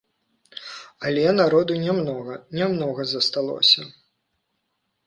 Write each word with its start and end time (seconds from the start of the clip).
Але 1.09 1.25
народу 1.41 1.77
нямнога, 1.85 2.39
нямнога 2.61 3.01
засталося. 3.13 3.81